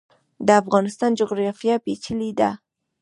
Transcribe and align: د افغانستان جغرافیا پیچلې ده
د 0.47 0.49
افغانستان 0.61 1.11
جغرافیا 1.19 1.75
پیچلې 1.85 2.31
ده 2.39 2.49